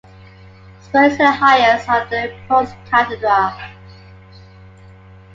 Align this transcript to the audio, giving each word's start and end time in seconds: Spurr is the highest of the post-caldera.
Spurr 0.81 1.03
is 1.11 1.17
the 1.19 1.31
highest 1.31 1.87
of 1.87 2.09
the 2.09 2.35
post-caldera. 2.47 3.71